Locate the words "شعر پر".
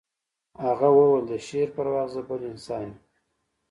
1.47-1.85